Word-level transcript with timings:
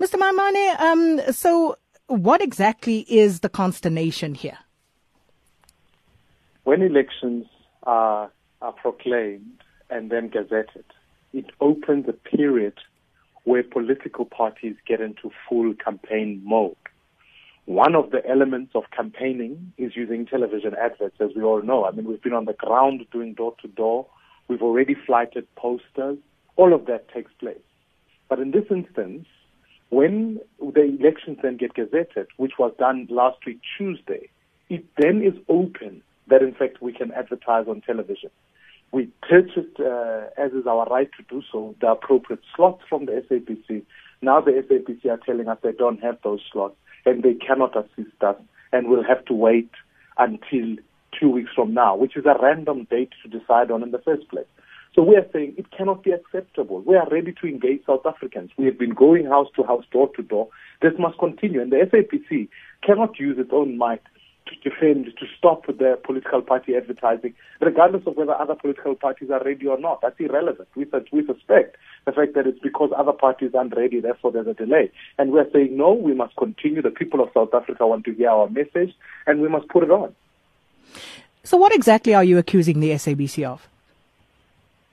Mr. 0.00 0.14
Maimane, 0.14 0.80
um, 0.80 1.20
so 1.30 1.76
what 2.06 2.40
exactly 2.40 3.00
is 3.00 3.40
the 3.40 3.50
consternation 3.50 4.34
here? 4.34 4.56
When 6.64 6.80
elections 6.80 7.44
are, 7.82 8.30
are 8.62 8.72
proclaimed 8.72 9.62
and 9.90 10.10
then 10.10 10.30
gazetted, 10.30 10.84
it 11.34 11.44
opens 11.60 12.08
a 12.08 12.14
period 12.14 12.78
where 13.44 13.62
political 13.62 14.24
parties 14.24 14.74
get 14.86 15.02
into 15.02 15.30
full 15.46 15.74
campaign 15.74 16.40
mode. 16.46 16.76
One 17.66 17.94
of 17.94 18.10
the 18.10 18.26
elements 18.26 18.72
of 18.74 18.84
campaigning 18.96 19.74
is 19.76 19.94
using 19.94 20.24
television 20.24 20.74
adverts, 20.82 21.16
as 21.20 21.30
we 21.36 21.42
all 21.42 21.60
know. 21.60 21.84
I 21.84 21.90
mean, 21.90 22.06
we've 22.06 22.22
been 22.22 22.32
on 22.32 22.46
the 22.46 22.54
ground 22.54 23.04
doing 23.12 23.34
door 23.34 23.54
to 23.60 23.68
door. 23.68 24.06
We've 24.48 24.62
already 24.62 24.94
flighted 24.94 25.46
posters. 25.56 26.16
All 26.56 26.72
of 26.72 26.86
that 26.86 27.12
takes 27.12 27.32
place. 27.34 27.58
But 28.30 28.38
in 28.38 28.52
this 28.52 28.64
instance, 28.70 29.26
when 29.90 30.40
the 30.60 30.82
elections 30.82 31.38
then 31.42 31.56
get 31.56 31.74
gazetted, 31.74 32.26
which 32.36 32.52
was 32.58 32.72
done 32.78 33.06
last 33.10 33.44
week 33.44 33.60
Tuesday, 33.76 34.28
it 34.68 34.84
then 34.96 35.22
is 35.22 35.34
open 35.48 36.02
that 36.28 36.42
in 36.42 36.54
fact 36.54 36.80
we 36.80 36.92
can 36.92 37.10
advertise 37.12 37.66
on 37.68 37.80
television. 37.82 38.30
We 38.92 39.08
purchased, 39.28 39.78
uh, 39.78 40.26
as 40.36 40.52
is 40.52 40.66
our 40.66 40.86
right 40.86 41.10
to 41.16 41.24
do 41.28 41.42
so, 41.52 41.74
the 41.80 41.88
appropriate 41.88 42.42
slots 42.56 42.82
from 42.88 43.06
the 43.06 43.24
SABC. 43.28 43.82
Now 44.22 44.40
the 44.40 44.52
SABC 44.52 45.06
are 45.10 45.20
telling 45.24 45.48
us 45.48 45.58
they 45.62 45.72
don't 45.72 46.02
have 46.02 46.18
those 46.22 46.40
slots 46.52 46.76
and 47.04 47.22
they 47.22 47.34
cannot 47.34 47.76
assist 47.76 48.22
us 48.22 48.36
and 48.72 48.88
we'll 48.88 49.04
have 49.04 49.24
to 49.26 49.34
wait 49.34 49.70
until 50.18 50.76
two 51.18 51.30
weeks 51.30 51.50
from 51.54 51.74
now, 51.74 51.96
which 51.96 52.16
is 52.16 52.24
a 52.26 52.36
random 52.40 52.86
date 52.90 53.10
to 53.22 53.28
decide 53.28 53.70
on 53.70 53.82
in 53.82 53.90
the 53.90 53.98
first 53.98 54.28
place. 54.28 54.46
So 54.94 55.02
we 55.02 55.16
are 55.16 55.26
saying 55.32 55.54
it 55.56 55.70
cannot 55.70 56.02
be 56.02 56.10
acceptable. 56.10 56.80
We 56.80 56.96
are 56.96 57.08
ready 57.10 57.32
to 57.40 57.46
engage 57.46 57.86
South 57.86 58.04
Africans. 58.04 58.50
We 58.56 58.66
have 58.66 58.78
been 58.78 58.94
going 58.94 59.26
house 59.26 59.48
to 59.56 59.62
house, 59.62 59.84
door 59.92 60.10
to 60.16 60.22
door. 60.22 60.48
This 60.82 60.92
must 60.98 61.18
continue. 61.18 61.60
And 61.62 61.70
the 61.70 61.76
SABC 61.76 62.48
cannot 62.82 63.18
use 63.18 63.38
its 63.38 63.50
own 63.52 63.78
might 63.78 64.02
to 64.46 64.68
defend, 64.68 65.06
to 65.06 65.26
stop 65.38 65.66
the 65.66 65.98
political 66.04 66.42
party 66.42 66.74
advertising, 66.74 67.34
regardless 67.60 68.02
of 68.06 68.16
whether 68.16 68.34
other 68.34 68.54
political 68.54 68.94
parties 68.94 69.30
are 69.30 69.42
ready 69.44 69.66
or 69.66 69.78
not. 69.78 70.00
That's 70.02 70.18
irrelevant. 70.18 70.68
We, 70.74 70.86
we 71.12 71.24
suspect 71.24 71.76
the 72.04 72.12
fact 72.12 72.34
that 72.34 72.46
it's 72.46 72.58
because 72.58 72.90
other 72.96 73.12
parties 73.12 73.52
aren't 73.54 73.76
ready, 73.76 74.00
therefore 74.00 74.32
there's 74.32 74.48
a 74.48 74.54
delay. 74.54 74.90
And 75.18 75.30
we're 75.30 75.50
saying, 75.52 75.76
no, 75.76 75.92
we 75.92 76.14
must 76.14 76.34
continue. 76.36 76.82
The 76.82 76.90
people 76.90 77.20
of 77.20 77.28
South 77.32 77.54
Africa 77.54 77.86
want 77.86 78.04
to 78.06 78.14
hear 78.14 78.30
our 78.30 78.48
message, 78.48 78.94
and 79.26 79.40
we 79.40 79.48
must 79.48 79.68
put 79.68 79.84
it 79.84 79.90
on. 79.90 80.14
So, 81.44 81.56
what 81.56 81.72
exactly 81.72 82.14
are 82.14 82.24
you 82.24 82.38
accusing 82.38 82.80
the 82.80 82.90
SABC 82.90 83.44
of? 83.44 83.68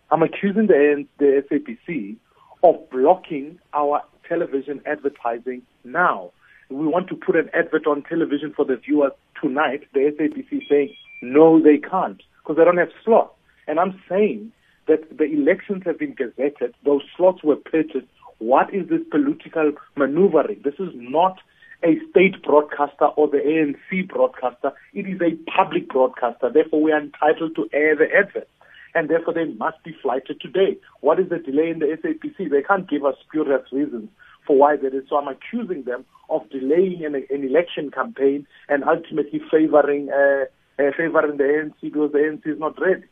I'm 0.10 0.24
accusing 0.24 0.68
the, 0.68 1.06
the 1.20 1.44
SABC 1.52 2.16
of 2.64 2.90
blocking 2.90 3.60
our 3.74 4.02
television 4.28 4.82
advertising 4.86 5.64
now. 5.84 6.32
We 6.70 6.88
want 6.88 7.08
to 7.10 7.16
put 7.16 7.36
an 7.36 7.50
advert 7.54 7.88
on 7.88 8.04
television 8.04 8.54
for 8.56 8.66
the 8.66 8.78
viewers 8.78 9.12
tonight. 9.42 9.84
The 9.94 10.12
SABC 10.18 10.68
saying, 10.70 10.96
no, 11.22 11.62
they 11.62 11.78
can't 11.78 12.22
because 12.42 12.58
they 12.58 12.64
don't 12.64 12.78
have 12.78 12.92
slots. 13.04 13.34
And 13.68 13.80
I'm 13.80 14.00
saying 14.08 14.52
that 14.88 15.18
the 15.18 15.26
elections 15.26 15.84
have 15.86 16.00
been 16.00 16.16
gazetted, 16.16 16.74
those 16.86 17.02
slots 17.16 17.44
were 17.44 17.58
purchased. 17.58 18.08
What 18.40 18.74
is 18.74 18.88
this 18.88 19.02
political 19.12 19.74
maneuvering? 19.98 20.62
This 20.64 20.76
is 20.80 20.90
not 20.94 21.40
a 21.84 22.00
state 22.10 22.42
broadcaster 22.44 23.06
or 23.06 23.28
the 23.28 23.38
ANC 23.38 24.08
broadcaster. 24.08 24.72
It 24.94 25.08
is 25.08 25.20
a 25.22 25.36
public 25.52 25.90
broadcaster. 25.90 26.50
Therefore, 26.50 26.82
we 26.82 26.92
are 26.92 27.02
entitled 27.02 27.56
to 27.56 27.70
air 27.74 27.96
the 27.96 28.08
adverts. 28.16 28.50
And 28.96 29.10
therefore, 29.10 29.34
they 29.34 29.46
must 29.46 29.84
be 29.84 29.96
flighted 30.02 30.42
today. 30.42 30.78
What 31.02 31.20
is 31.20 31.30
the 31.30 31.40
delay 31.40 31.70
in 31.70 31.80
the 31.80 31.86
SABC? 31.86 32.50
They 32.50 32.64
can't 32.64 32.90
give 32.90 33.06
us 33.06 33.16
spurious 33.28 33.72
reasons 33.72 34.10
for 34.46 34.56
why 34.56 34.78
that 34.78 34.94
is. 34.94 35.04
So 35.10 35.18
I'm 35.18 35.28
accusing 35.28 35.84
them 35.84 36.06
of 36.30 36.50
delaying 36.50 37.06
an, 37.06 37.16
an 37.16 37.44
election 37.44 37.92
campaign 37.92 38.48
and 38.70 38.84
ultimately 38.84 39.42
favoring 39.52 40.10
uh, 40.10 40.46
uh, 40.80 40.92
favoring 40.96 41.38
the 41.38 41.44
ANC 41.44 41.74
because 41.82 42.12
the 42.12 42.20
ANC 42.20 42.48
is 42.48 42.60
not 42.60 42.80
ready. 42.80 43.04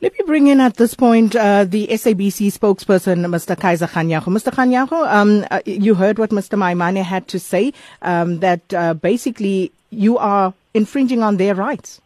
Let 0.00 0.18
me 0.18 0.24
bring 0.26 0.48
in 0.48 0.60
at 0.60 0.78
this 0.78 0.94
point 0.94 1.36
uh, 1.36 1.64
the 1.64 1.86
SABC 1.86 2.48
spokesperson, 2.52 3.24
Mr. 3.26 3.54
Kaizer 3.54 3.88
Kganyago. 3.88 4.24
Mr. 4.24 4.52
Kganyago, 4.52 5.06
um, 5.08 5.46
uh, 5.50 5.60
you 5.64 5.94
heard 5.94 6.18
what 6.18 6.30
Mr. 6.30 6.58
Maimane 6.58 7.04
had 7.04 7.28
to 7.28 7.38
say, 7.38 7.72
um, 8.02 8.40
that 8.40 8.74
uh, 8.74 8.94
basically 8.94 9.70
you 9.90 10.18
are 10.18 10.54
infringing 10.74 11.22
on 11.22 11.36
their 11.36 11.54
rights. 11.54 12.00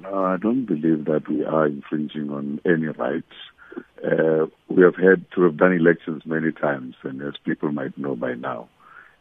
No, 0.00 0.24
I 0.24 0.36
don't 0.36 0.64
believe 0.64 1.06
that 1.06 1.28
we 1.28 1.44
are 1.44 1.66
infringing 1.66 2.30
on 2.30 2.60
any 2.64 2.86
rights. 2.86 3.32
Uh, 4.04 4.46
we 4.68 4.82
have 4.82 4.96
had 4.96 5.24
to 5.34 5.42
have 5.42 5.56
done 5.56 5.72
elections 5.72 6.22
many 6.24 6.52
times, 6.52 6.94
and 7.02 7.20
as 7.22 7.34
people 7.44 7.72
might 7.72 7.96
know 7.98 8.14
by 8.14 8.34
now, 8.34 8.68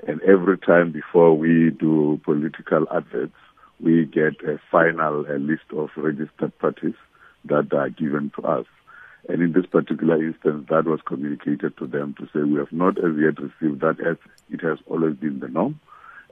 and 0.07 0.21
every 0.21 0.57
time 0.57 0.91
before 0.91 1.35
we 1.35 1.71
do 1.71 2.19
political 2.23 2.85
adverts, 2.91 3.35
we 3.79 4.05
get 4.05 4.41
a 4.43 4.59
final 4.71 5.25
a 5.27 5.37
list 5.37 5.63
of 5.75 5.89
registered 5.95 6.57
parties 6.59 6.95
that 7.45 7.73
are 7.73 7.89
given 7.89 8.31
to 8.35 8.43
us. 8.47 8.65
And 9.29 9.41
in 9.41 9.53
this 9.53 9.65
particular 9.65 10.23
instance, 10.23 10.67
that 10.69 10.85
was 10.85 11.01
communicated 11.05 11.77
to 11.77 11.87
them 11.87 12.15
to 12.19 12.25
say 12.27 12.43
we 12.43 12.59
have 12.59 12.71
not 12.71 12.97
as 12.97 13.15
yet 13.17 13.39
received 13.39 13.81
that 13.81 13.99
as 13.99 14.17
it 14.49 14.61
has 14.61 14.77
always 14.87 15.15
been 15.15 15.39
the 15.39 15.47
norm. 15.47 15.79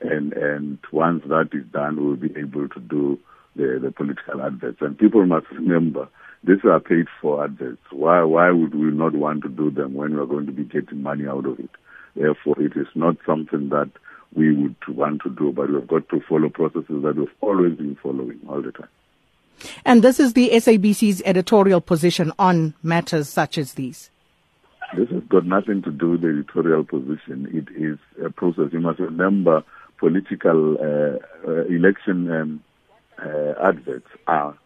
And, 0.01 0.33
and 0.33 0.77
once 0.91 1.23
that 1.27 1.49
is 1.53 1.65
done, 1.71 2.03
we'll 2.03 2.15
be 2.15 2.33
able 2.37 2.67
to 2.69 2.79
do 2.79 3.19
the, 3.55 3.79
the 3.81 3.91
political 3.91 4.41
adverts. 4.41 4.77
And 4.81 4.97
people 4.97 5.25
must 5.25 5.47
remember, 5.51 6.07
these 6.43 6.63
are 6.65 6.79
paid 6.79 7.07
for 7.21 7.43
adverts. 7.43 7.81
Why, 7.91 8.23
why 8.23 8.51
would 8.51 8.75
we 8.75 8.91
not 8.91 9.13
want 9.13 9.43
to 9.43 9.49
do 9.49 9.71
them 9.71 9.93
when 9.93 10.15
we're 10.15 10.25
going 10.25 10.45
to 10.47 10.51
be 10.51 10.63
getting 10.63 11.01
money 11.01 11.27
out 11.27 11.45
of 11.45 11.59
it? 11.59 11.69
Therefore, 12.15 12.61
it 12.61 12.73
is 12.75 12.87
not 12.95 13.17
something 13.25 13.69
that 13.69 13.89
we 14.33 14.53
would 14.53 14.75
want 14.87 15.21
to 15.23 15.29
do, 15.29 15.51
but 15.51 15.71
we've 15.71 15.87
got 15.87 16.07
to 16.09 16.21
follow 16.27 16.49
processes 16.49 17.03
that 17.03 17.15
we've 17.15 17.27
always 17.41 17.75
been 17.77 17.95
following 18.01 18.39
all 18.49 18.61
the 18.61 18.71
time. 18.71 18.89
And 19.85 20.03
this 20.03 20.19
is 20.19 20.33
the 20.33 20.49
SABC's 20.49 21.21
editorial 21.25 21.81
position 21.81 22.33
on 22.37 22.73
matters 22.83 23.29
such 23.29 23.57
as 23.57 23.73
these. 23.73 24.09
This 24.95 25.09
has 25.09 25.23
got 25.23 25.45
nothing 25.45 25.81
to 25.83 25.91
do 25.91 26.11
with 26.11 26.21
the 26.21 26.27
editorial 26.27 26.83
position. 26.83 27.47
It 27.51 27.73
is 27.81 27.97
a 28.23 28.29
process. 28.29 28.71
You 28.71 28.79
must 28.79 28.99
remember 28.99 29.63
political 29.97 30.77
uh, 30.77 31.49
uh, 31.49 31.65
election 31.65 32.31
um, 32.31 32.63
uh, 33.23 33.53
adverts 33.63 34.07
are 34.27 34.57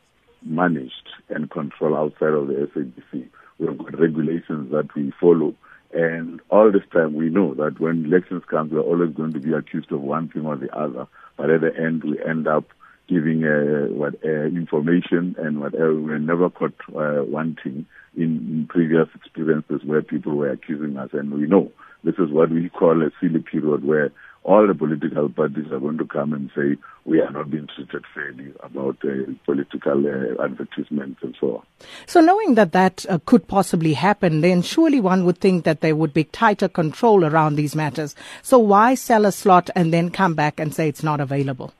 managed 0.41 1.09
and 1.29 1.49
controlled 1.51 1.95
outside 1.95 2.33
of 2.33 2.47
the 2.47 2.69
SABC. 2.75 3.27
We 3.57 3.67
have 3.67 3.77
got 3.77 3.99
regulations 3.99 4.71
that 4.71 4.93
we 4.95 5.13
follow. 5.19 5.55
And 5.91 6.39
all 6.49 6.71
this 6.71 6.83
time 6.93 7.13
we 7.13 7.29
know 7.29 7.53
that 7.55 7.79
when 7.79 8.05
elections 8.05 8.43
come, 8.49 8.69
we're 8.69 8.79
always 8.79 9.13
going 9.13 9.33
to 9.33 9.39
be 9.39 9.53
accused 9.53 9.91
of 9.91 10.01
one 10.01 10.29
thing 10.29 10.45
or 10.45 10.55
the 10.55 10.73
other. 10.75 11.07
But 11.35 11.49
at 11.49 11.61
the 11.61 11.75
end, 11.75 12.03
we 12.03 12.23
end 12.23 12.47
up 12.47 12.65
giving 13.07 13.43
uh, 13.43 13.91
what 13.91 14.15
uh, 14.23 14.45
information 14.45 15.35
and 15.39 15.59
whatever. 15.59 15.95
We're 15.95 16.19
never 16.19 16.49
caught 16.49 16.75
uh, 16.89 17.23
wanting 17.23 17.87
in, 18.15 18.23
in 18.23 18.67
previous 18.69 19.07
experiences 19.15 19.81
where 19.83 20.03
people 20.03 20.35
were 20.35 20.51
accusing 20.51 20.95
us. 20.97 21.09
And 21.13 21.31
we 21.31 21.47
know 21.47 21.71
this 22.03 22.15
is 22.19 22.29
what 22.29 22.51
we 22.51 22.69
call 22.69 23.01
a 23.01 23.09
silly 23.19 23.41
period 23.41 23.83
where 23.83 24.11
all 24.49 24.65
the 24.65 24.73
political 24.73 25.29
parties 25.29 25.71
are 25.71 25.79
going 25.79 25.99
to 25.99 26.05
come 26.05 26.33
and 26.33 26.49
say 26.55 26.75
we 27.05 27.21
are 27.21 27.29
not 27.29 27.51
being 27.51 27.67
treated 27.75 28.03
fairly 28.15 28.51
about 28.61 28.97
uh, 29.03 29.31
political 29.45 30.07
uh, 30.07 30.43
advertisements 30.43 31.21
and 31.21 31.35
so 31.39 31.57
on. 31.57 31.63
So, 32.07 32.19
knowing 32.19 32.55
that 32.55 32.71
that 32.71 33.05
uh, 33.07 33.19
could 33.27 33.47
possibly 33.47 33.93
happen, 33.93 34.41
then 34.41 34.63
surely 34.63 34.99
one 34.99 35.23
would 35.25 35.37
think 35.37 35.65
that 35.65 35.81
there 35.81 35.95
would 35.95 36.15
be 36.15 36.23
tighter 36.23 36.67
control 36.67 37.25
around 37.25 37.57
these 37.57 37.75
matters. 37.75 38.15
So, 38.41 38.57
why 38.57 38.95
sell 38.95 39.27
a 39.27 39.31
slot 39.31 39.69
and 39.75 39.93
then 39.93 40.09
come 40.09 40.33
back 40.33 40.59
and 40.59 40.73
say 40.73 40.89
it's 40.89 41.03
not 41.03 41.21
available? 41.21 41.71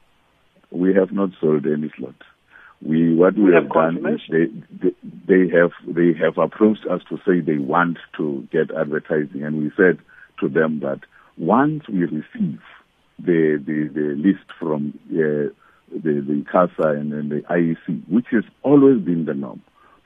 We 0.70 0.94
have 0.94 1.12
not 1.12 1.32
sold 1.42 1.66
any 1.66 1.92
slot. 1.98 2.22
We 2.86 3.16
what 3.16 3.34
we, 3.34 3.46
we 3.46 3.54
have, 3.56 3.64
have 3.64 3.74
done 3.74 4.14
is 4.14 4.22
they, 4.30 4.46
they 4.70 4.96
they 5.28 5.58
have 5.58 5.72
they 5.88 6.14
have 6.24 6.38
approached 6.38 6.86
us 6.86 7.02
to 7.10 7.18
say 7.26 7.40
they 7.40 7.58
want 7.58 7.98
to 8.18 8.48
get 8.52 8.70
advertising, 8.70 9.44
and 9.44 9.58
we 9.58 9.72
said 9.76 9.98
to 10.40 10.50
them 10.50 10.82
that 10.82 11.00
once 11.40 11.88
we 11.88 12.02
receive 12.02 12.62
the 13.18 13.62
the, 13.66 13.90
the 13.94 14.16
list 14.16 14.46
from 14.60 14.94
uh, 15.12 15.50
the 15.92 16.22
the 16.22 16.46
CASA 16.52 16.90
and, 16.90 17.14
and 17.14 17.32
the 17.32 17.42
IEC, 17.50 18.08
which 18.08 18.28
has 18.32 18.44
always 18.64 19.00
been 19.02 19.26
the 19.26 19.34
norm 19.34 19.62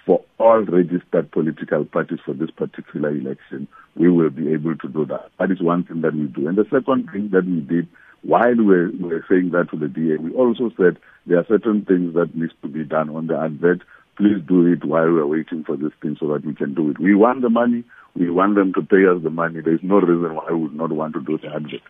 for 0.06 0.24
all 0.38 0.62
registered 0.64 1.32
political 1.32 1.86
parties 1.86 2.20
for 2.26 2.34
this 2.34 2.52
particular 2.52 3.10
election, 3.10 3.68
we 3.96 4.10
will 4.10 4.30
be 4.30 4.52
able 4.52 4.76
to 4.76 4.88
do 4.88 5.06
that. 5.06 5.30
That 5.40 5.52
is 5.52 5.62
one 5.62 5.84
thing 5.84 6.02
that 6.02 6.14
we 6.14 6.26
do. 6.28 6.48
And 6.48 6.58
the 6.58 6.66
second 6.66 7.10
thing 7.12 7.30
that 7.32 7.46
we 7.46 7.62
did 7.62 7.88
while 8.22 8.56
we 8.56 8.64
were, 8.64 8.90
we 8.90 9.10
were 9.10 9.26
saying 9.30 9.52
that 9.52 9.70
to 9.72 9.78
the 9.78 9.88
DA, 9.88 10.18
we 10.18 10.34
also 10.34 10.72
said 10.78 10.98
there 11.26 11.38
are 11.40 11.46
certain 11.48 11.86
things 11.86 12.14
that 12.16 12.36
needs 12.36 12.54
to 12.62 12.68
be 12.68 12.84
done 12.84 13.10
on 13.10 13.28
the 13.28 13.38
advert. 13.38 13.82
Please 14.18 14.42
do 14.48 14.66
it 14.72 14.84
while 14.86 15.12
we're 15.12 15.26
waiting 15.26 15.64
for 15.64 15.76
this 15.76 15.92
thing 16.02 16.18
so 16.20 16.28
that 16.28 16.46
we 16.46 16.54
can 16.54 16.74
do 16.74 16.92
it. 16.92 17.00
We 17.00 17.16
want 17.16 17.42
the 17.42 17.50
money. 17.50 17.84
We 18.16 18.30
want 18.30 18.56
them 18.56 18.74
to 18.74 18.82
pay 18.82 19.06
us 19.06 19.24
the 19.24 19.30
money. 19.30 19.62
There's 19.62 19.82
no 19.82 20.00
reason 20.00 20.36
why 20.36 20.52
we 20.52 20.58
would 20.58 20.76
not 20.76 20.92
want 20.92 21.14
to 21.16 21.22
do 21.22 21.38
the 21.38 21.48
advert. 21.48 21.82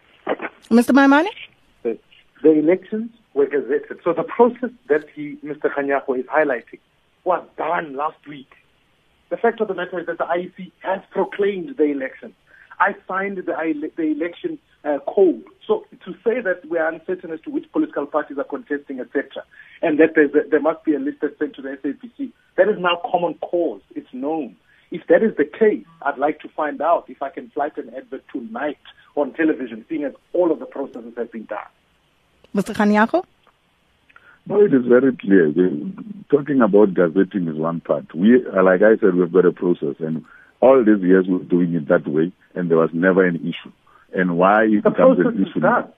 Mr. 0.70 0.92
Maimane? 0.92 1.28
The, 1.84 2.00
the 2.42 2.52
elections 2.52 3.12
were 3.34 3.48
gazetted. 3.48 4.04
So 4.04 4.14
the 4.14 4.24
process 4.24 4.70
that 4.88 5.06
he, 5.14 5.38
Mr. 5.44 5.74
Kganyago 5.74 6.18
is 6.18 6.26
highlighting 6.26 6.80
was 7.26 7.46
done 7.58 7.96
last 7.96 8.26
week. 8.28 8.52
The 9.30 9.38
fact 9.38 9.60
of 9.62 9.68
the 9.68 9.74
matter 9.74 10.00
is 10.00 10.06
that 10.06 10.18
the 10.18 10.26
IEC 10.26 10.72
has 10.82 11.02
proclaimed 11.12 11.76
the 11.78 11.86
election. 11.86 12.34
I 12.80 12.96
signed 13.08 13.38
the, 13.38 13.92
the 13.96 14.04
election 14.04 14.60
uh, 14.84 15.00
code. 15.08 15.44
So 15.66 15.86
to 16.06 16.14
say 16.24 16.42
that 16.42 16.62
we 16.70 16.78
are 16.78 16.92
uncertain 16.92 17.32
as 17.32 17.42
to 17.42 17.50
which 17.50 17.72
political 17.72 18.06
parties 18.06 18.38
are 18.38 18.44
contesting, 18.44 19.00
etc., 19.00 19.44
and 19.82 20.00
that 20.00 20.18
a, 20.18 20.50
there 20.50 20.60
must 20.60 20.84
be 20.84 20.94
a 20.94 21.00
list 21.00 21.18
that's 21.22 21.38
sent 21.40 21.56
to 21.56 21.62
the 21.62 21.70
SABC, 21.70 22.32
that 22.58 22.68
is 22.68 22.76
now 22.80 23.02
common 23.10 23.36
cause. 23.36 23.82
It's 23.96 24.14
known. 24.14 24.56
If 24.94 25.08
that 25.08 25.24
is 25.24 25.36
the 25.38 25.44
case, 25.46 25.88
I'd 26.04 26.20
like 26.20 26.40
to 26.42 26.50
find 26.50 26.80
out 26.80 27.06
if 27.10 27.24
I 27.24 27.30
can 27.32 27.50
flight 27.50 27.76
an 27.80 27.92
advert 27.98 28.24
tonight 28.32 28.78
on 29.16 29.34
television, 29.34 29.84
seeing 29.90 30.04
as 30.04 30.14
all 30.34 30.52
of 30.52 30.60
the 30.60 30.68
processes 30.68 31.14
have 31.18 31.32
been 31.32 31.46
done. 31.46 31.72
Mr. 32.54 32.76
Kganyago? 32.76 33.26
No, 34.46 34.64
it 34.64 34.72
is 34.72 34.86
very 34.86 35.18
clear. 35.18 35.52
Talking 36.30 36.62
about 36.62 36.94
gazetting 36.94 37.48
is 37.48 37.58
one 37.58 37.82
part. 37.82 38.14
We, 38.14 38.46
like 38.46 38.84
I 38.84 38.98
said, 38.98 39.16
we've 39.16 39.34
got 39.34 39.46
a 39.46 39.52
process, 39.52 39.96
and 39.98 40.26
all 40.60 40.84
these 40.86 41.02
years 41.02 41.26
we're 41.28 41.40
doing 41.40 41.74
it 41.74 41.88
that 41.88 42.08
way, 42.08 42.32
and 42.54 42.70
there 42.70 42.78
was 42.78 42.92
never 42.94 43.26
an 43.26 43.38
issue. 43.38 43.72
And 44.14 44.38
why 44.38 44.66
it 44.66 44.84
the 44.84 44.92
becomes 44.92 45.18
an 45.26 45.44
issue 45.44 45.60
now? 45.60 45.92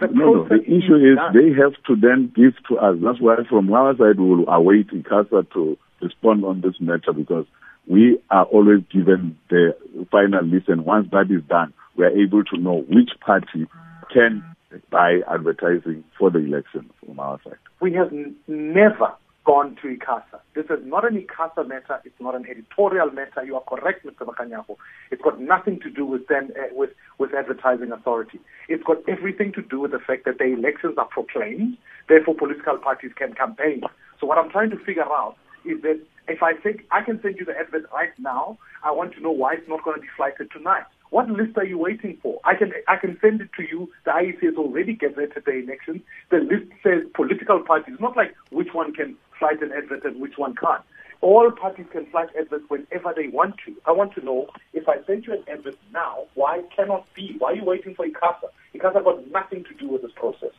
The 0.00 0.08
no, 0.08 0.32
no. 0.34 0.48
The 0.48 0.62
issue 0.62 0.96
is, 0.96 1.16
is 1.16 1.32
they 1.32 1.58
have 1.58 1.72
to 1.86 1.96
then 1.96 2.30
give 2.36 2.52
to 2.68 2.76
us. 2.76 2.98
That's 3.00 3.20
why 3.20 3.36
from 3.48 3.72
our 3.72 3.96
side 3.96 4.20
we 4.20 4.28
will 4.28 4.48
await 4.50 4.88
ICASA 4.88 5.50
to 5.54 5.78
respond 6.02 6.44
on 6.44 6.60
this 6.60 6.78
matter 6.80 7.14
because 7.14 7.46
we 7.86 8.18
are 8.30 8.44
always 8.44 8.82
given 8.92 9.38
the 9.50 9.76
final 10.10 10.44
list, 10.44 10.68
and 10.68 10.84
once 10.84 11.08
that 11.12 11.30
is 11.30 11.42
done, 11.48 11.72
we 11.96 12.04
are 12.04 12.10
able 12.10 12.44
to 12.44 12.56
know 12.56 12.84
which 12.88 13.10
party 13.20 13.66
can 14.12 14.42
buy 14.90 15.20
advertising 15.30 16.04
for 16.18 16.30
the 16.30 16.38
election 16.38 16.90
from 17.04 17.20
our 17.20 17.38
side. 17.44 17.58
We 17.80 17.92
have 17.94 18.12
n- 18.12 18.34
never 18.48 19.14
gone 19.44 19.76
to 19.82 19.88
ICASA. 19.88 20.40
This 20.54 20.64
is 20.66 20.84
not 20.84 21.04
an 21.06 21.20
ICASA 21.20 21.68
matter. 21.68 22.00
It's 22.04 22.18
not 22.20 22.34
an 22.34 22.46
editorial 22.50 23.10
matter. 23.10 23.44
You 23.44 23.56
are 23.56 23.62
correct, 23.62 24.04
Mr. 24.04 24.26
Kganyago. 24.26 24.76
It's 25.10 25.22
got 25.22 25.40
nothing 25.40 25.80
to 25.80 25.90
do 25.90 26.06
with 26.06 26.26
them, 26.28 26.50
uh, 26.58 26.68
with, 26.72 26.90
with 27.18 27.34
advertising 27.34 27.92
authority. 27.92 28.40
It's 28.68 28.82
got 28.84 29.06
everything 29.06 29.52
to 29.52 29.62
do 29.62 29.80
with 29.80 29.90
the 29.90 29.98
fact 29.98 30.24
that 30.24 30.38
the 30.38 30.46
elections 30.46 30.94
are 30.96 31.06
proclaimed, 31.06 31.76
therefore 32.08 32.34
political 32.34 32.78
parties 32.78 33.12
can 33.16 33.34
campaign. 33.34 33.82
So 34.18 34.26
what 34.26 34.38
I'm 34.38 34.50
trying 34.50 34.70
to 34.70 34.78
figure 34.78 35.04
out 35.04 35.36
is 35.66 35.82
that 35.82 36.00
if 36.28 36.42
I 36.42 36.54
think 36.54 36.84
I 36.90 37.02
can 37.02 37.20
send 37.22 37.36
you 37.38 37.44
the 37.44 37.56
advert 37.56 37.84
right 37.92 38.12
now, 38.18 38.58
I 38.82 38.90
want 38.90 39.14
to 39.14 39.20
know 39.20 39.30
why 39.30 39.54
it's 39.54 39.68
not 39.68 39.84
going 39.84 39.96
to 39.96 40.02
be 40.02 40.08
flighted 40.16 40.50
tonight. 40.50 40.84
What 41.10 41.28
list 41.28 41.56
are 41.56 41.64
you 41.64 41.78
waiting 41.78 42.18
for? 42.22 42.40
I 42.44 42.54
can 42.54 42.72
I 42.88 42.96
can 42.96 43.16
send 43.20 43.40
it 43.40 43.50
to 43.56 43.62
you. 43.62 43.90
The 44.04 44.10
IEC 44.10 44.42
has 44.42 44.56
already 44.56 44.96
gazetted 44.96 45.44
the 45.44 45.52
elections. 45.52 46.02
The 46.30 46.38
list 46.38 46.72
says 46.82 47.02
political 47.14 47.60
parties, 47.60 47.96
not 48.00 48.16
like 48.16 48.34
which 48.50 48.72
one 48.72 48.92
can 48.92 49.16
flight 49.38 49.62
an 49.62 49.72
advert 49.72 50.04
and 50.04 50.20
which 50.20 50.38
one 50.38 50.54
can't. 50.56 50.82
All 51.20 51.50
parties 51.50 51.86
can 51.92 52.06
flight 52.06 52.28
adverts 52.38 52.64
whenever 52.68 53.14
they 53.14 53.28
want 53.28 53.56
to. 53.64 53.74
I 53.86 53.92
want 53.92 54.14
to 54.14 54.24
know 54.24 54.48
if 54.72 54.88
I 54.88 54.96
send 55.06 55.26
you 55.26 55.34
an 55.34 55.44
advert 55.50 55.78
now, 55.92 56.24
why 56.34 56.62
cannot 56.74 57.06
be? 57.14 57.36
Why 57.38 57.52
are 57.52 57.54
you 57.54 57.64
waiting 57.64 57.94
for 57.94 58.06
ICASA? 58.06 58.48
ICASA 58.74 59.04
got 59.04 59.30
nothing 59.30 59.64
to 59.64 59.74
do 59.74 59.88
with 59.88 60.02
this 60.02 60.12
process. 60.16 60.50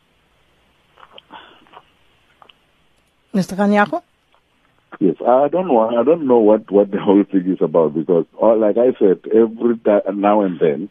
Mr. 3.33 3.57
Kganyago? 3.57 4.01
Yes, 4.99 5.15
I 5.21 5.49
don't 5.49 5.67
know. 5.67 5.79
I 5.79 6.03
don't 6.03 6.27
know 6.27 6.39
what 6.39 6.71
what 6.71 6.91
the 6.91 6.99
whole 6.99 7.23
thing 7.23 7.51
is 7.51 7.61
about 7.61 7.93
because, 7.93 8.25
uh, 8.41 8.55
like 8.55 8.77
I 8.77 8.97
said, 8.97 9.19
every 9.33 9.79
now 10.15 10.41
and 10.41 10.59
then, 10.59 10.89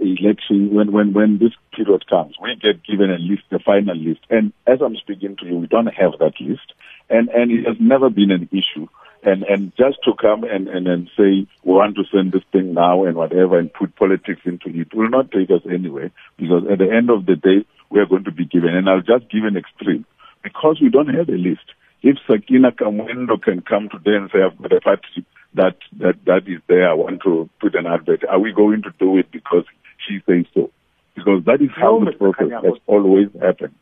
election 0.00 0.74
when 0.74 0.92
when 0.92 1.12
when 1.12 1.38
this 1.38 1.52
period 1.74 2.06
comes, 2.08 2.34
we 2.42 2.56
get 2.56 2.84
given 2.84 3.10
a 3.10 3.18
list, 3.18 3.44
the 3.50 3.60
final 3.60 3.96
list, 3.96 4.20
and 4.30 4.52
as 4.66 4.80
I'm 4.82 4.96
speaking 4.96 5.36
to 5.36 5.46
you, 5.46 5.58
we 5.58 5.66
don't 5.68 5.86
have 5.86 6.12
that 6.18 6.40
list, 6.40 6.72
and 7.08 7.28
and 7.28 7.52
it 7.52 7.66
has 7.66 7.76
never 7.78 8.10
been 8.10 8.30
an 8.30 8.48
issue. 8.50 8.88
And 9.22 9.44
and 9.44 9.72
just 9.76 9.98
to 10.04 10.12
come 10.20 10.44
and 10.44 10.68
and, 10.68 10.86
and 10.88 11.08
say 11.16 11.46
we 11.64 11.72
want 11.72 11.96
to 11.96 12.04
send 12.12 12.32
this 12.32 12.44
thing 12.52 12.74
now 12.74 13.04
and 13.04 13.16
whatever 13.16 13.58
and 13.58 13.72
put 13.72 13.94
politics 13.96 14.42
into 14.44 14.68
it 14.68 14.94
will 14.94 15.08
not 15.08 15.30
take 15.30 15.50
us 15.50 15.62
anywhere 15.70 16.10
because 16.36 16.64
at 16.70 16.78
the 16.78 16.90
end 16.90 17.10
of 17.10 17.26
the 17.26 17.36
day 17.36 17.64
we 17.90 18.00
are 18.00 18.06
going 18.06 18.24
to 18.24 18.32
be 18.32 18.44
given. 18.44 18.74
And 18.74 18.88
I'll 18.88 19.00
just 19.00 19.30
give 19.30 19.44
an 19.44 19.56
extreme 19.56 20.04
because 20.42 20.78
we 20.80 20.90
don't 20.90 21.14
have 21.14 21.28
a 21.28 21.32
list 21.32 21.64
if 22.02 22.16
Sakina 22.26 22.72
Kamwendo 22.72 23.40
can 23.40 23.62
come 23.62 23.88
today 23.88 24.16
and 24.16 24.30
say, 24.32 24.40
I've 24.42 24.60
got 24.60 24.72
a 24.72 24.80
party 24.80 25.26
that, 25.54 25.76
that, 25.98 26.14
that 26.26 26.42
is 26.46 26.60
there, 26.68 26.88
I 26.88 26.94
want 26.94 27.22
to 27.24 27.48
put 27.60 27.74
an 27.74 27.86
advert, 27.86 28.24
are 28.28 28.38
we 28.38 28.52
going 28.52 28.82
to 28.82 28.90
do 28.98 29.18
it 29.18 29.30
because 29.32 29.64
she 30.06 30.20
says 30.26 30.44
so? 30.54 30.70
Because 31.14 31.44
that 31.46 31.62
is 31.62 31.70
how 31.74 31.98
no, 31.98 32.10
the 32.10 32.16
process 32.16 32.52
has 32.62 32.78
always 32.86 33.28
happened. 33.40 33.74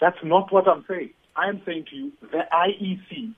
That's 0.00 0.18
not 0.24 0.52
what 0.52 0.66
I'm 0.66 0.84
saying. 0.88 1.10
I 1.36 1.48
am 1.48 1.62
saying 1.64 1.86
to 1.90 1.96
you, 1.96 2.12
the 2.20 2.42
IEC 2.52 3.34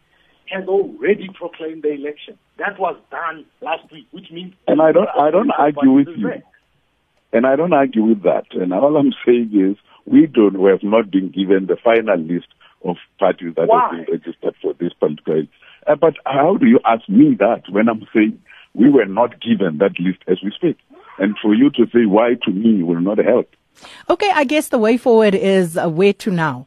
has 0.50 0.66
already 0.68 1.28
proclaimed 1.34 1.82
the 1.82 1.92
election. 1.92 2.38
That 2.58 2.78
was 2.78 2.96
done 3.10 3.44
last 3.60 3.90
week, 3.92 4.06
which 4.12 4.30
means. 4.30 4.54
And 4.66 4.80
I 4.80 4.92
don't, 4.92 5.08
I 5.08 5.30
don't 5.30 5.50
argue 5.50 5.90
with 5.90 6.08
you. 6.08 6.28
There. 6.28 6.42
And 7.32 7.46
I 7.46 7.56
don't 7.56 7.72
argue 7.72 8.04
with 8.04 8.22
that. 8.22 8.46
And 8.52 8.72
all 8.72 8.96
I'm 8.96 9.12
saying 9.26 9.50
is, 9.52 9.76
we 10.06 10.26
don't, 10.26 10.60
we 10.60 10.70
have 10.70 10.82
not 10.82 11.10
been 11.10 11.30
given 11.30 11.66
the 11.66 11.76
final 11.82 12.18
list 12.18 12.46
of 12.84 12.96
parties 13.18 13.54
that 13.56 13.68
Why? 13.68 13.80
have 13.80 14.06
been 14.06 14.14
registered 14.14 14.54
for 14.60 14.74
this 14.74 14.92
political. 14.92 15.44
Uh, 15.86 15.96
but 15.96 16.14
how 16.24 16.56
do 16.56 16.66
you 16.66 16.80
ask 16.84 17.08
me 17.08 17.34
that 17.38 17.62
when 17.68 17.88
I'm 17.88 18.06
saying 18.14 18.40
we 18.74 18.90
were 18.90 19.06
not 19.06 19.40
given 19.40 19.78
that 19.78 19.98
list 19.98 20.18
as 20.28 20.38
we 20.42 20.52
speak? 20.54 20.78
And 21.18 21.36
for 21.40 21.54
you 21.54 21.70
to 21.70 21.86
say 21.92 22.06
why 22.06 22.34
to 22.44 22.50
me 22.50 22.82
will 22.82 23.00
not 23.00 23.18
help. 23.18 23.48
Okay, 24.08 24.30
I 24.34 24.44
guess 24.44 24.68
the 24.68 24.78
way 24.78 24.96
forward 24.96 25.34
is 25.34 25.76
uh, 25.76 25.88
where 25.88 26.12
to 26.14 26.30
now. 26.30 26.66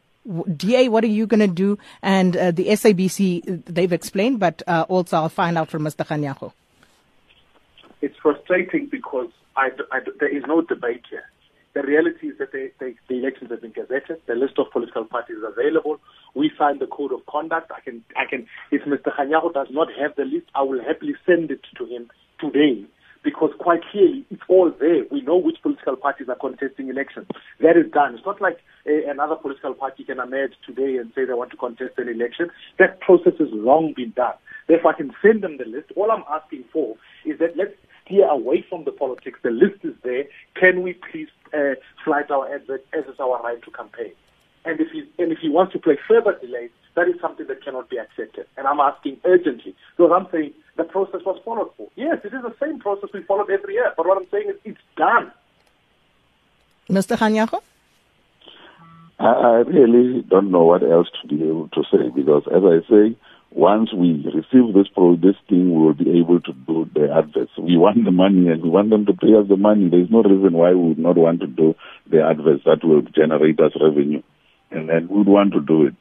DA, 0.56 0.88
what 0.88 1.04
are 1.04 1.08
you 1.08 1.26
going 1.26 1.40
to 1.40 1.46
do? 1.46 1.78
And 2.02 2.36
uh, 2.36 2.50
the 2.50 2.66
SABC, 2.66 3.64
they've 3.64 3.92
explained, 3.92 4.40
but 4.40 4.62
uh, 4.66 4.84
also 4.88 5.16
I'll 5.16 5.28
find 5.30 5.56
out 5.56 5.70
from 5.70 5.84
Mr. 5.84 6.06
Kganyago. 6.06 6.52
It's 8.02 8.16
frustrating 8.22 8.86
because 8.86 9.30
I, 9.56 9.70
I, 9.90 10.00
there 10.20 10.28
is 10.28 10.44
no 10.46 10.60
debate 10.62 11.04
here. 11.10 11.24
The 11.78 11.86
reality 11.86 12.26
is 12.26 12.38
that 12.40 12.50
they, 12.50 12.72
they, 12.80 12.96
the 13.08 13.22
elections 13.22 13.52
have 13.52 13.62
been 13.62 13.70
gazetted. 13.70 14.18
The 14.26 14.34
list 14.34 14.58
of 14.58 14.66
political 14.72 15.04
parties 15.04 15.36
is 15.36 15.44
available. 15.46 16.00
We 16.34 16.50
signed 16.58 16.80
the 16.80 16.88
code 16.88 17.12
of 17.12 17.24
conduct. 17.26 17.70
I 17.70 17.78
can, 17.78 18.02
I 18.16 18.24
can. 18.28 18.48
If 18.72 18.82
Mr. 18.82 19.14
Kganyago 19.14 19.54
does 19.54 19.68
not 19.70 19.86
have 19.94 20.16
the 20.16 20.24
list, 20.24 20.46
I 20.56 20.62
will 20.62 20.82
happily 20.82 21.14
send 21.24 21.52
it 21.52 21.60
to 21.76 21.86
him 21.86 22.10
today 22.40 22.84
because 23.22 23.50
quite 23.60 23.82
clearly 23.92 24.26
it's 24.28 24.42
all 24.48 24.72
there. 24.80 25.04
We 25.12 25.20
know 25.20 25.36
which 25.36 25.62
political 25.62 25.94
parties 25.94 26.28
are 26.28 26.34
contesting 26.34 26.88
elections. 26.88 27.28
That 27.60 27.76
is 27.76 27.88
done. 27.92 28.16
It's 28.16 28.26
not 28.26 28.40
like 28.40 28.58
a, 28.84 29.08
another 29.08 29.36
political 29.36 29.74
party 29.74 30.02
can 30.02 30.18
emerge 30.18 30.54
today 30.66 30.96
and 30.96 31.12
say 31.14 31.26
they 31.26 31.32
want 31.32 31.52
to 31.52 31.56
contest 31.56 31.94
an 31.98 32.08
election. 32.08 32.50
That 32.80 33.00
process 33.00 33.34
has 33.38 33.50
long 33.52 33.92
been 33.94 34.10
done. 34.16 34.34
Therefore, 34.66 34.94
I 34.94 34.96
can 34.96 35.12
send 35.22 35.44
them 35.44 35.58
the 35.58 35.64
list. 35.64 35.92
All 35.94 36.10
I'm 36.10 36.24
asking 36.28 36.64
for 36.72 36.96
is 37.24 37.38
that 37.38 37.56
let's 37.56 37.74
steer 38.04 38.26
away 38.26 38.64
from 38.68 38.84
the 38.84 38.92
politics. 38.92 39.38
The 39.42 39.50
list 39.50 39.84
is 39.84 39.94
there. 40.02 40.24
Can 40.58 40.82
we 40.82 40.94
please 40.94 41.28
flight 42.08 42.30
our 42.30 42.52
advert 42.52 42.84
as 42.92 43.04
is 43.04 43.20
our 43.20 43.40
right 43.42 43.62
to 43.62 43.70
campaign? 43.70 44.12
And 44.64 44.80
if 44.80 44.90
he 44.90 45.00
and 45.18 45.32
if 45.32 45.38
he 45.38 45.48
wants 45.48 45.72
to 45.74 45.78
play 45.78 45.98
further 46.08 46.36
delays, 46.40 46.70
that 46.96 47.08
is 47.08 47.20
something 47.20 47.46
that 47.46 47.62
cannot 47.64 47.88
be 47.88 47.98
accepted. 47.98 48.46
And 48.56 48.66
I'm 48.66 48.80
asking 48.80 49.18
urgently 49.24 49.74
because 49.96 50.12
I'm 50.14 50.26
saying 50.32 50.52
the 50.76 50.84
process 50.84 51.20
was 51.24 51.40
followed 51.44 51.70
for. 51.76 51.88
Yes, 51.96 52.18
it 52.24 52.34
is 52.34 52.42
the 52.42 52.54
same 52.60 52.78
process 52.80 53.10
we 53.14 53.22
followed 53.22 53.50
every 53.50 53.74
year. 53.74 53.92
But 53.96 54.06
what 54.06 54.18
I'm 54.18 54.28
saying 54.30 54.50
is 54.50 54.56
it's 54.64 54.80
done. 54.96 55.30
Mr. 56.90 57.16
Kganyago? 57.16 57.60
I 59.20 59.64
really 59.66 60.22
don't 60.22 60.50
know 60.50 60.64
what 60.64 60.82
else 60.82 61.08
to 61.20 61.28
be 61.28 61.42
able 61.42 61.68
to 61.68 61.82
say 61.90 62.08
because, 62.14 62.44
as 62.54 62.62
I 62.64 62.78
say, 62.88 63.16
once 63.50 63.92
we 63.94 64.24
receive 64.34 64.74
this 64.74 64.88
pro 64.92 65.16
this 65.16 65.36
thing, 65.48 65.72
we 65.72 65.80
will 65.82 65.94
be 65.94 66.18
able 66.20 66.40
to 66.40 66.52
do 66.52 66.88
the 66.94 67.08
adverts. 67.12 67.52
We 67.56 67.76
want 67.76 68.04
the 68.04 68.10
money 68.10 68.48
and 68.48 68.62
we 68.62 68.68
want 68.68 68.90
them 68.90 69.06
to 69.06 69.12
pay 69.14 69.34
us 69.34 69.48
the 69.48 69.56
money. 69.56 69.88
There's 69.88 70.10
no 70.10 70.22
reason 70.22 70.52
why 70.52 70.72
we 70.72 70.88
would 70.88 70.98
not 70.98 71.16
want 71.16 71.40
to 71.40 71.46
do 71.46 71.74
the 72.10 72.22
adverts 72.22 72.64
that 72.64 72.84
will 72.84 73.02
generate 73.02 73.58
us 73.60 73.72
revenue. 73.80 74.22
And 74.70 74.88
then 74.88 75.08
we 75.08 75.18
would 75.18 75.28
want 75.28 75.52
to 75.54 75.60
do 75.60 75.86
it. 75.86 75.96